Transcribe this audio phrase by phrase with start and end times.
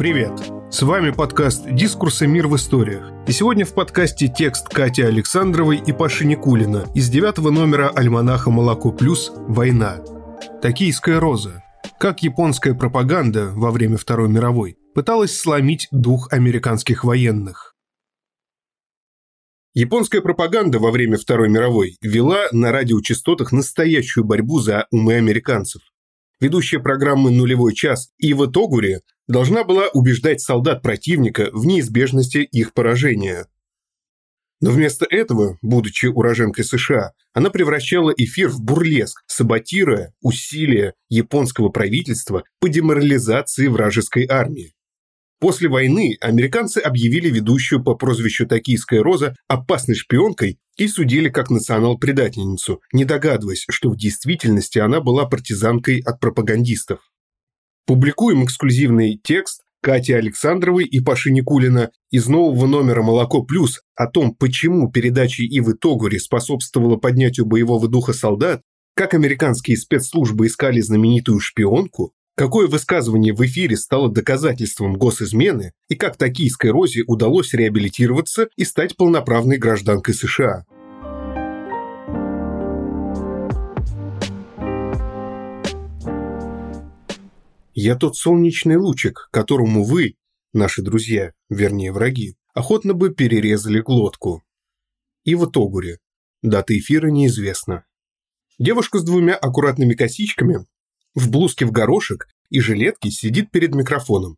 [0.00, 0.32] Привет!
[0.70, 2.26] С вами подкаст «Дискурсы.
[2.26, 3.12] Мир в историях».
[3.28, 8.92] И сегодня в подкасте текст Кати Александровой и Паши Никулина из девятого номера альманаха «Молоко
[8.92, 9.30] плюс.
[9.36, 10.02] Война».
[10.62, 11.62] Токийская роза.
[11.98, 17.74] Как японская пропаганда во время Второй мировой пыталась сломить дух американских военных.
[19.74, 25.82] Японская пропаганда во время Второй мировой вела на радиочастотах настоящую борьбу за умы американцев.
[26.40, 33.46] Ведущая программы «Нулевой час» Ива Тогури должна была убеждать солдат противника в неизбежности их поражения.
[34.62, 42.44] Но вместо этого, будучи уроженкой США, она превращала эфир в бурлеск, саботируя усилия японского правительства
[42.58, 44.74] по деморализации вражеской армии.
[45.40, 52.82] После войны американцы объявили ведущую по прозвищу «Токийская роза» опасной шпионкой и судили как национал-предательницу,
[52.92, 57.00] не догадываясь, что в действительности она была партизанкой от пропагандистов.
[57.86, 64.34] Публикуем эксклюзивный текст Кати Александровой и Паши Никулина из нового номера «Молоко плюс» о том,
[64.34, 68.60] почему передача Ивы Тогури способствовала поднятию боевого духа солдат,
[68.94, 76.16] как американские спецслужбы искали знаменитую шпионку, какое высказывание в эфире стало доказательством госизмены и как
[76.16, 80.64] токийской Розе удалось реабилитироваться и стать полноправной гражданкой США.
[87.74, 90.14] Я тот солнечный лучик, которому вы,
[90.54, 94.42] наши друзья, вернее враги, охотно бы перерезали глотку.
[95.24, 95.98] И в Тогуре.
[96.40, 97.84] Дата эфира неизвестна.
[98.58, 100.64] Девушка с двумя аккуратными косичками,
[101.14, 104.36] в блузке в горошек и жилетке сидит перед микрофоном.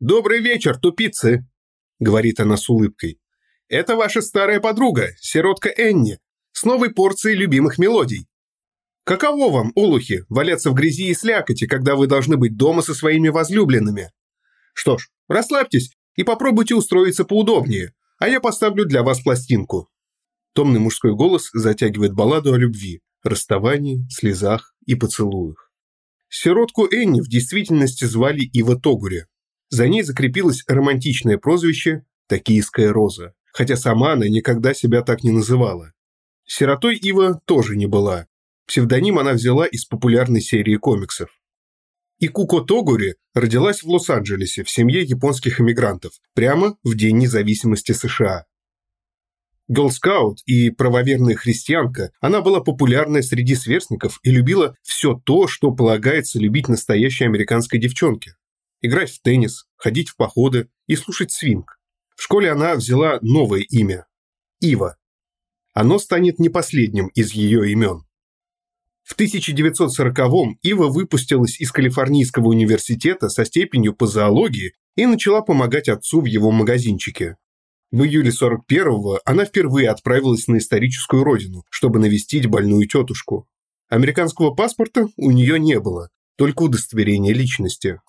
[0.00, 1.46] «Добрый вечер, тупицы!»–
[2.00, 3.20] говорит она с улыбкой.
[3.68, 6.18] «Это ваша старая подруга, сиротка Энни,
[6.52, 8.26] с новой порцией любимых мелодий.
[9.04, 13.28] Каково вам, олухи, валяться в грязи и слякоти, когда вы должны быть дома со своими
[13.28, 14.12] возлюбленными?
[14.74, 19.88] Что ж, расслабьтесь и попробуйте устроиться поудобнее, а я поставлю для вас пластинку».
[20.54, 25.71] Томный мужской голос затягивает балладу о любви, расставании, слезах и поцелуях.
[26.34, 29.26] Сиротку Энни в действительности звали Ива Тогури.
[29.68, 35.92] За ней закрепилось романтичное прозвище «Токийская роза», хотя сама она никогда себя так не называла.
[36.46, 38.26] Сиротой Ива тоже не была,
[38.66, 41.28] Псевдоним она взяла из популярной серии комиксов.
[42.20, 48.46] Икуко Тогури родилась в Лос-Анджелесе в семье японских эмигрантов, прямо в День независимости США.
[49.72, 56.38] Гелскаут и правоверная христианка, она была популярна среди сверстников и любила все то, что полагается
[56.38, 58.34] любить настоящей американской девчонке.
[58.82, 61.80] Играть в теннис, ходить в походы и слушать свинг.
[62.14, 64.04] В школе она взяла новое имя–
[64.60, 64.98] Ива.
[65.72, 68.04] Оно станет не последним из ее имен.
[69.02, 76.20] В 1940-м Ива выпустилась из Калифорнийского университета со степенью по зоологии и начала помогать отцу
[76.20, 77.38] в его магазинчике.
[77.92, 83.46] В июле 41-го она впервые отправилась на историческую родину, чтобы навестить больную тетушку.
[83.90, 88.00] Американского паспорта у нее не было, только удостоверение личности.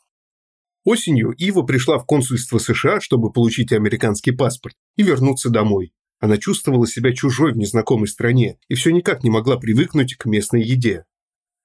[0.86, 5.92] Осенью Ива пришла в консульство США, чтобы получить американский паспорт и вернуться домой.
[6.22, 10.64] Она чувствовала себя чужой в незнакомой стране и все никак не могла привыкнуть к местной
[10.64, 11.04] еде.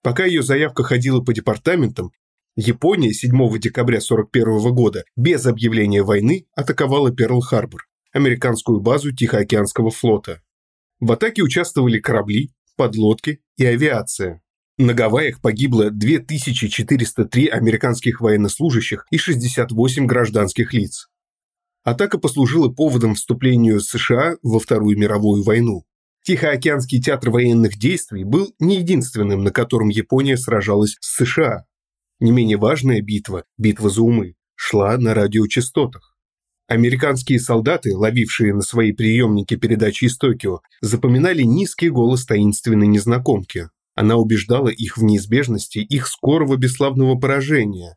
[0.02, 2.10] Пока ее заявка ходила по департаментам,
[2.56, 3.30] Япония 7
[3.60, 7.82] декабря 1941 года без объявления войны атаковала Перл-Харбор,
[8.12, 10.42] американскую базу Тихоокеанского флота.
[11.00, 14.42] В атаке участвовали корабли, подлодки и авиация.
[14.78, 21.08] На Гавайях погибло 2403 американских военнослужащих и 68 гражданских лиц.
[21.82, 25.84] Атака послужила поводом вступлению США во Вторую мировую войну.
[26.22, 31.64] Тихоокеанский театр военных действий был не единственным, на котором Япония сражалась с США.
[32.20, 36.17] Не менее важная битва, битва за умы, шла на радиочастотах.
[36.68, 43.70] Американские солдаты, ловившие на свои приемники передачи из Токио, запоминали низкий голос таинственной незнакомки.
[43.94, 47.96] Она убеждала их в неизбежности их скорого бесславного поражения.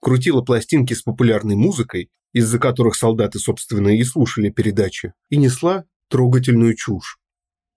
[0.00, 6.74] Крутила пластинки с популярной музыкой из-за которых солдаты, собственно, и слушали передачи, и несла трогательную
[6.74, 7.18] чушь.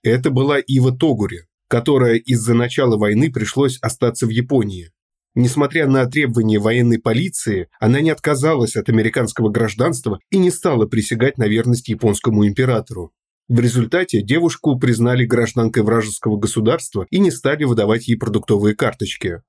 [0.03, 4.91] Это была Ива Тогури, которая из-за начала войны пришлось остаться в Японии.
[5.33, 11.38] Несмотря на требования военной полиции, она не отказалась от американского гражданства и не стала присягать
[11.38, 13.13] на верность японскому императору.
[13.48, 19.42] В результате девушку признали гражданкой вражеского государства и не стали выдавать ей продуктовые карточки.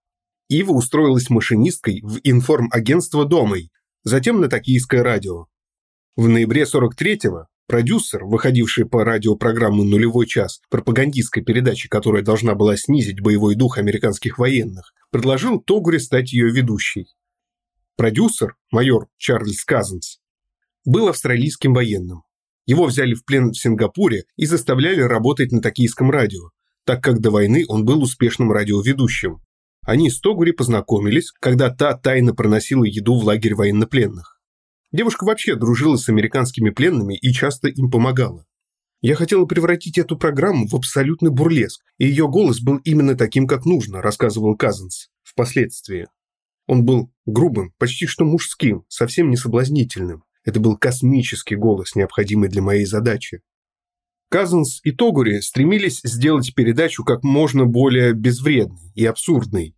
[0.48, 3.70] Ива устроилась машинисткой в информагентство «Домой»,
[4.04, 5.46] затем на токийское радио.
[6.14, 13.22] В ноябре 43-го продюсер, выходивший по радиопрограмму «Нулевой час», пропагандистской передачи, которая должна была снизить
[13.22, 17.06] боевой дух американских военных, предложил Тогуре стать ее ведущей.
[17.96, 20.18] Продюсер, майор Чарльз Казанс,
[20.84, 22.24] был австралийским военным.
[22.66, 26.50] Его взяли в плен в Сингапуре и заставляли работать на токийском радио,
[26.84, 29.38] так как до войны он был успешным радиоведущим.
[29.80, 34.41] Они с Тогури познакомились, когда та тайно проносила еду в лагерь военнопленных.
[34.92, 38.44] Девушка вообще дружила с американскими пленными и часто им помогала.
[39.00, 43.64] Я хотела превратить эту программу в абсолютный бурлеск, и ее голос был именно таким, как
[43.64, 46.06] нужно, рассказывал Казанс впоследствии.
[46.66, 50.24] Он был грубым, почти что мужским, совсем не соблазнительным.
[50.44, 53.40] Это был космический голос, необходимый для моей задачи.
[54.28, 59.74] Казанс и Тогури стремились сделать передачу как можно более безвредной и абсурдной.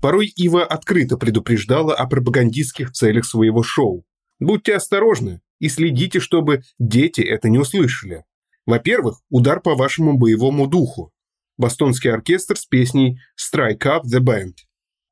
[0.00, 4.04] Порой Ива открыто предупреждала о пропагандистских целях своего шоу.
[4.40, 8.24] Будьте осторожны и следите, чтобы дети это не услышали.
[8.66, 11.12] Во-первых, удар по вашему боевому духу.
[11.56, 14.54] Бостонский оркестр с песней «Strike Up the Band».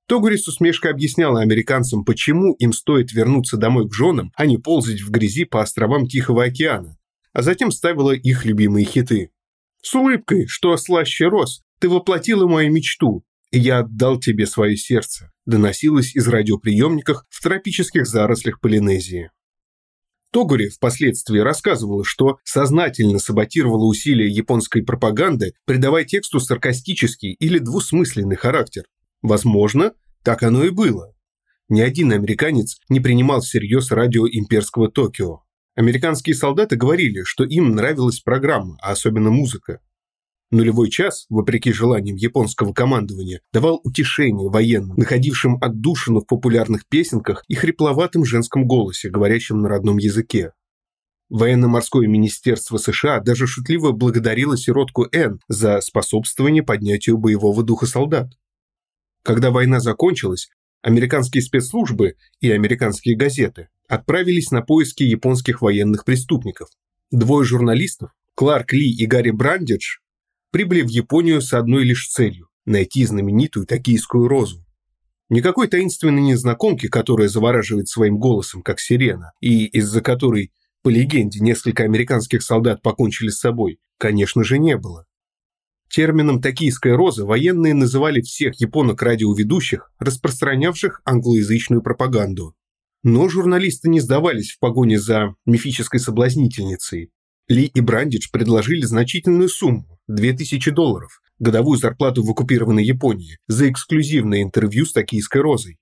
[0.09, 5.01] Тогури с усмешкой объясняла американцам, почему им стоит вернуться домой к женам, а не ползать
[5.01, 6.99] в грязи по островам Тихого океана,
[7.33, 9.31] а затем ставила их любимые хиты.
[9.81, 13.25] «С улыбкой, что слаще роз, ты воплотила мою мечту,
[13.59, 19.31] я отдал тебе свое сердце», доносилось из радиоприемников в тропических зарослях Полинезии.
[20.33, 28.85] Тогури впоследствии рассказывала, что сознательно саботировала усилия японской пропаганды, придавая тексту саркастический или двусмысленный характер.
[29.21, 29.93] Возможно,
[30.25, 31.15] так оно и было.
[31.69, 35.43] Ни один американец не принимал всерьез радио имперского Токио.
[35.75, 39.81] Американские солдаты говорили, что им нравилась программа, а особенно музыка.
[40.53, 47.55] Нулевой час, вопреки желаниям японского командования, давал утешение военным, находившим отдушину в популярных песенках и
[47.55, 50.53] хрипловатом женском голосе, говорящем на родном языке.
[51.31, 58.29] Военно-морское министерство США даже шутливо благодарило сиротку Н за способствование поднятию боевого духа солдат.
[59.23, 60.51] Когда война закончилась,
[60.83, 66.69] американские спецслужбы и американские газеты отправились на поиски японских военных преступников.
[67.11, 70.02] Двое журналистов, Кларк Ли и Гарри Брандидж,
[70.53, 74.65] прибыли в Японию с одной лишь целью– найти знаменитую токийскую розу.
[75.29, 80.53] Никакой таинственной незнакомки, которая завораживает своим голосом, как сирена, и из-за которой,
[80.83, 85.07] по легенде, несколько американских солдат покончили с собой, конечно же, не было.
[85.89, 92.55] Термином «токийская роза» военные называли всех японок-радиоведущих, распространявших англоязычную пропаганду.
[93.03, 97.11] Но журналисты не сдавались в погоне за мифической соблазнительницей.
[97.49, 104.43] Ли и Брандидж предложили значительную сумму– 2000 долларов, годовую зарплату в оккупированной Японии, за эксклюзивное
[104.43, 105.79] интервью с токийской розой.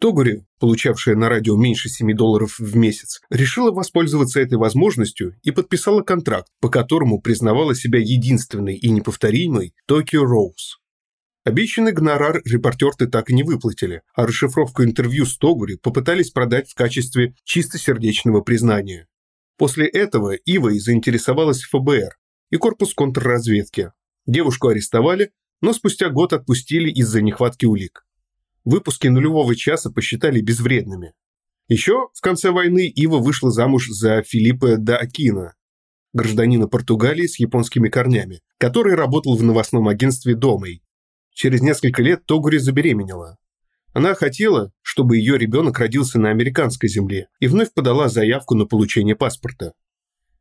[0.00, 6.02] Тогури, получавшая на радио меньше 7 долларов в месяц, решила воспользоваться этой возможностью и подписала
[6.02, 10.78] контракт, по которому признавала себя единственной и неповторимой Токио Роуз.
[11.44, 16.74] Обещанный гонорар репортеры так и не выплатили, а расшифровку интервью с Тогури попытались продать в
[16.74, 19.06] качестве чистосердечного признания.
[19.60, 22.16] После этого Ива заинтересовалась ФБР
[22.48, 23.92] и корпус контрразведки.
[24.24, 28.06] Девушку арестовали, но спустя год отпустили из-за нехватки улик.
[28.64, 31.12] Выпуски нулевого часа посчитали безвредными.
[31.68, 35.52] Еще в конце войны Ива вышла замуж за Филиппа да Акина,
[36.14, 40.82] гражданина Португалии с японскими корнями, который работал в новостном агентстве «Домой».
[41.34, 43.36] Через несколько лет Тогури забеременела.
[43.92, 49.16] Она хотела, чтобы ее ребенок родился на американской земле и вновь подала заявку на получение
[49.16, 49.72] паспорта.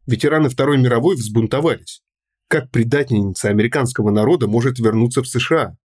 [0.06, 2.02] Ветераны Второй мировой взбунтовались.
[2.48, 5.78] Как предательница американского народа может вернуться в США?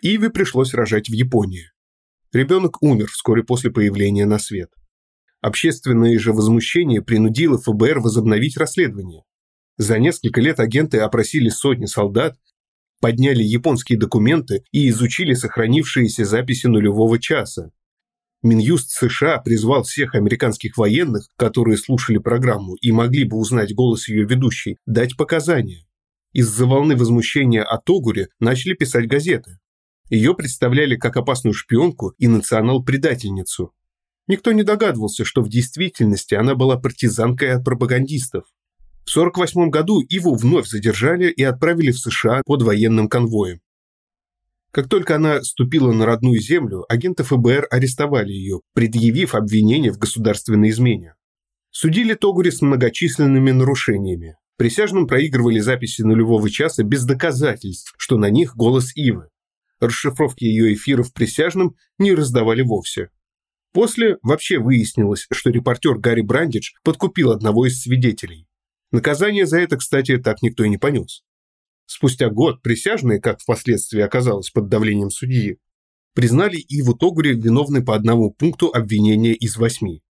[0.00, 1.70] Иве пришлось рожать в Японии.
[2.32, 4.70] Ребенок умер вскоре после появления на свет.
[5.40, 9.22] Общественное же возмущение принудило ФБР возобновить расследование.
[9.76, 12.36] За несколько лет агенты опросили сотни солдат
[13.00, 17.70] подняли японские документы и изучили сохранившиеся записи нулевого часа.
[18.42, 24.24] Минюст США призвал всех американских военных, которые слушали программу и могли бы узнать голос ее
[24.24, 25.86] ведущей, дать показания.
[26.32, 29.58] Из-за волны возмущения о Тогуре начали писать газеты.
[30.08, 33.72] Ее представляли как опасную шпионку и национал-предательницу.
[34.28, 38.44] Никто не догадывался, что в действительности она была партизанкой от пропагандистов.
[39.08, 43.62] В 1948 году Иву вновь задержали и отправили в США под военным конвоем.
[44.70, 50.68] Как только она ступила на родную землю, агенты ФБР арестовали ее, предъявив обвинение в государственной
[50.68, 51.14] измене.
[51.70, 54.36] Судили Тогури с многочисленными нарушениями.
[54.58, 59.30] Присяжным проигрывали записи нулевого часа без доказательств, что на них голос Ивы.
[59.80, 63.08] Расшифровки ее эфиров присяжным не раздавали вовсе.
[63.72, 68.47] После вообще выяснилось, что репортер Гарри Брандидж подкупил одного из свидетелей.
[68.90, 71.22] Наказание за это, кстати, так никто и не понес.
[71.86, 75.58] Спустя год присяжные, как впоследствии оказалось под давлением судьи,
[76.14, 80.02] признали Иву Тогури виновной по одному пункту обвинения из восьми.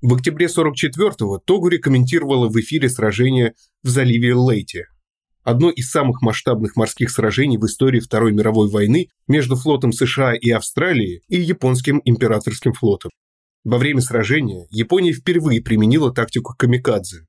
[0.00, 4.86] В октябре 44-го Тогури комментировала в эфире сражение в заливе Лейте.
[5.42, 10.50] Одно из самых масштабных морских сражений в истории Второй мировой войны между флотом США и
[10.50, 13.10] Австралии и японским императорским флотом.
[13.64, 17.26] Во время сражения Япония впервые применила тактику камикадзе.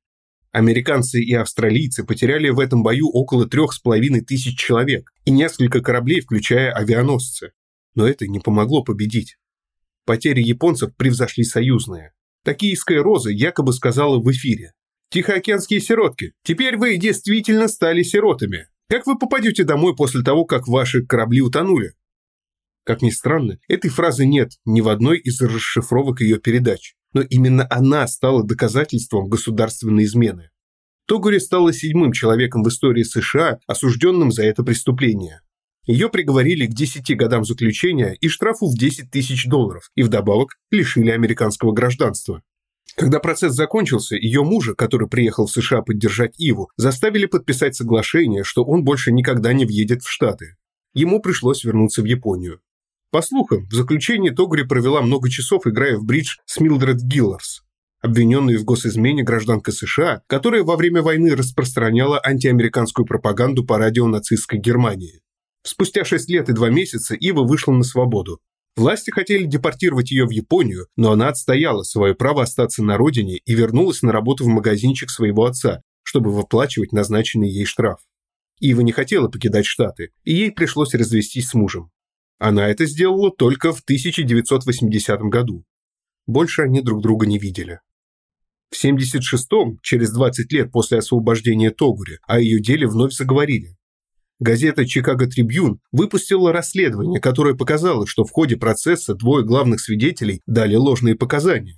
[0.59, 5.79] Американцы и австралийцы потеряли в этом бою около трех с половиной тысяч человек и несколько
[5.79, 7.53] кораблей, включая авианосцы.
[7.95, 9.37] Но это не помогло победить.
[10.03, 12.11] Потери японцев превзошли союзные.
[12.43, 14.73] Токийская роза якобы сказала в эфире.
[15.11, 18.67] «Тихоокеанские сиротки, теперь вы действительно стали сиротами.
[18.89, 21.93] Как вы попадете домой после того, как ваши корабли утонули?»
[22.89, 26.95] Как ни странно, этой фразы нет ни в одной из расшифровок ее передач.
[27.13, 30.49] Но именно она стала доказательством государственной измены.
[31.07, 35.41] Тогури стала седьмым человеком в истории США, осужденным за это преступление.
[35.85, 41.11] Ее приговорили к 10 годам заключения и штрафу в 10 тысяч долларов, и вдобавок лишили
[41.11, 42.41] американского гражданства.
[42.95, 48.63] Когда процесс закончился, ее мужа, который приехал в США поддержать Иву, заставили подписать соглашение, что
[48.63, 50.55] он больше никогда не въедет в Штаты.
[50.95, 52.61] Ему пришлось вернуться в Японию.
[53.11, 57.63] По слухам, в заключении Тогри провела много часов, играя в бридж с Милдред Гилларс,
[58.01, 64.59] обвиненной в госизмене гражданка США, которая во время войны распространяла антиамериканскую пропаганду по радио нацистской
[64.59, 65.21] Германии.
[65.63, 68.39] Спустя 6 лет и 2 месяца Ива вышла на свободу.
[68.75, 73.55] Власти хотели депортировать ее в Японию, но она отстояла свое право остаться на родине и
[73.55, 77.97] вернулась на работу в магазинчик своего отца, чтобы выплачивать назначенный ей штраф.
[78.59, 81.89] Ива не хотела покидать Штаты, и ей пришлось развестись с мужем.
[82.39, 85.65] Она это сделала только в 1980 году.
[86.25, 87.81] Больше они друг друга не видели.
[88.71, 93.75] В 76-м, через 20 лет после освобождения Тогури, о ее деле вновь заговорили.
[94.39, 100.75] Газета «Чикаго Трибьюн» выпустила расследование, которое показало, что в ходе процесса двое главных свидетелей дали
[100.75, 101.75] ложные показания.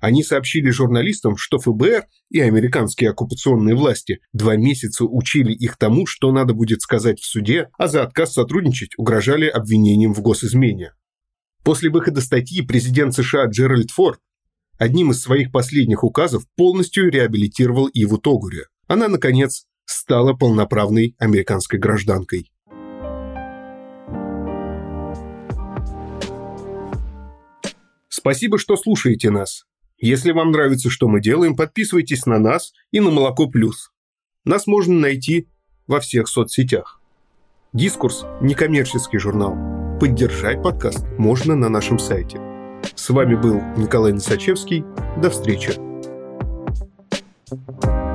[0.00, 6.32] Они сообщили журналистам, что ФБР и американские оккупационные власти два месяца учили их тому, что
[6.32, 10.92] надо будет сказать в суде, а за отказ сотрудничать угрожали обвинением в госизмене.
[11.64, 14.20] После выхода статьи президент США Джеральд Форд
[14.78, 18.64] одним из своих последних указов полностью реабилитировал Иву Тогури.
[18.86, 22.52] Она, наконец, стала полноправной американской гражданкой.
[28.08, 29.64] Спасибо, что слушаете нас.
[29.98, 33.92] Если вам нравится, что мы делаем, подписывайтесь на нас и на Молоко Плюс.
[34.44, 35.48] Нас можно найти
[35.86, 37.00] во всех соцсетях.
[37.72, 39.56] Дискурс– некоммерческий журнал.
[39.98, 42.40] Поддержать подкаст можно на нашем сайте.
[42.94, 44.84] С вами был Николай Носачевский.
[45.20, 45.72] До встречи.
[47.48, 48.05] thank you